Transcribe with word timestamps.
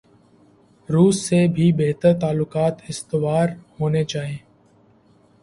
روس 0.89 1.21
سے 1.21 1.47
بھی 1.47 1.71
بہتر 1.73 2.19
تعلقات 2.19 2.81
استوار 2.87 3.49
ہونے 3.79 4.03
چائیں۔ 4.03 4.37